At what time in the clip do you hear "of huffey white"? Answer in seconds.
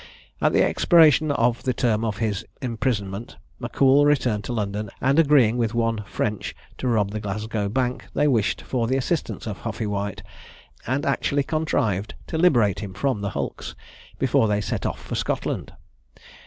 9.45-10.23